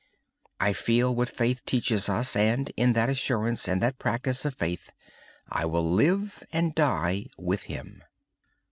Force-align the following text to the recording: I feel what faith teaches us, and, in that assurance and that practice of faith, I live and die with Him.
I 0.59 0.73
feel 0.73 1.13
what 1.13 1.29
faith 1.29 1.63
teaches 1.63 2.09
us, 2.09 2.35
and, 2.35 2.71
in 2.75 2.93
that 2.93 3.07
assurance 3.07 3.67
and 3.67 3.83
that 3.83 3.99
practice 3.99 4.45
of 4.45 4.55
faith, 4.55 4.91
I 5.47 5.63
live 5.65 6.41
and 6.51 6.73
die 6.73 7.27
with 7.37 7.65
Him. 7.69 8.01